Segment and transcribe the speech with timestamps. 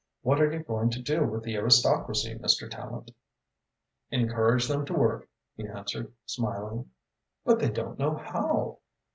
[0.23, 2.67] What are you going to do with the aristocracy, Mr.
[2.67, 3.13] Tallente?"
[4.09, 6.89] "Encourage them to work," he answered, smiling.
[7.45, 8.79] "But they don't know how."